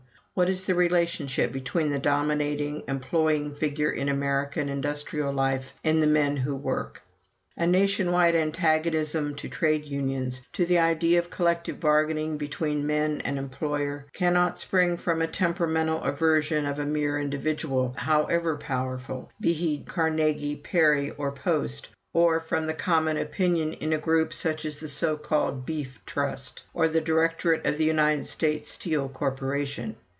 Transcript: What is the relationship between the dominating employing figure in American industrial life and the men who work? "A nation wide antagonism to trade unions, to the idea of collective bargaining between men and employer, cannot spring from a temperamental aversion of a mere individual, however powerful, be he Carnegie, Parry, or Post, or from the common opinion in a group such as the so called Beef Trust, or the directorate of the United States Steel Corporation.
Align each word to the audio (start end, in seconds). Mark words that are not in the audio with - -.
What 0.33 0.47
is 0.49 0.65
the 0.65 0.75
relationship 0.75 1.51
between 1.51 1.89
the 1.89 1.99
dominating 1.99 2.85
employing 2.87 3.53
figure 3.53 3.91
in 3.91 4.07
American 4.07 4.69
industrial 4.69 5.33
life 5.33 5.73
and 5.83 6.01
the 6.01 6.07
men 6.07 6.37
who 6.37 6.55
work? 6.55 7.01
"A 7.57 7.67
nation 7.67 8.13
wide 8.13 8.33
antagonism 8.33 9.35
to 9.35 9.49
trade 9.49 9.83
unions, 9.85 10.41
to 10.53 10.65
the 10.65 10.79
idea 10.79 11.19
of 11.19 11.29
collective 11.29 11.81
bargaining 11.81 12.37
between 12.37 12.87
men 12.87 13.21
and 13.25 13.37
employer, 13.37 14.07
cannot 14.13 14.57
spring 14.57 14.95
from 14.95 15.21
a 15.21 15.27
temperamental 15.27 16.01
aversion 16.01 16.65
of 16.65 16.79
a 16.79 16.85
mere 16.85 17.19
individual, 17.19 17.93
however 17.97 18.55
powerful, 18.55 19.29
be 19.41 19.51
he 19.51 19.79
Carnegie, 19.83 20.55
Parry, 20.55 21.11
or 21.11 21.33
Post, 21.33 21.89
or 22.13 22.39
from 22.39 22.67
the 22.67 22.73
common 22.73 23.17
opinion 23.17 23.73
in 23.73 23.91
a 23.91 23.97
group 23.97 24.33
such 24.33 24.63
as 24.63 24.77
the 24.77 24.87
so 24.89 25.17
called 25.17 25.65
Beef 25.65 25.99
Trust, 26.05 26.63
or 26.73 26.87
the 26.87 27.01
directorate 27.01 27.65
of 27.65 27.77
the 27.77 27.85
United 27.85 28.25
States 28.27 28.71
Steel 28.71 29.09
Corporation. 29.09 29.97